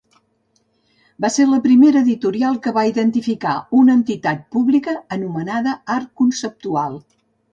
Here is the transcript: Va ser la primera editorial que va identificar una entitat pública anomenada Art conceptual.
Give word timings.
Va 1.25 1.29
ser 1.33 1.43
la 1.49 1.59
primera 1.65 2.01
editorial 2.05 2.55
que 2.63 2.73
va 2.77 2.85
identificar 2.91 3.53
una 3.81 3.95
entitat 3.99 4.41
pública 4.55 4.97
anomenada 5.17 5.77
Art 5.97 6.11
conceptual. 6.23 6.99